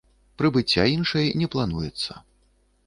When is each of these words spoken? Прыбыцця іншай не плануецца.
Прыбыцця 0.41 0.83
іншай 0.95 1.31
не 1.43 1.47
плануецца. 1.57 2.21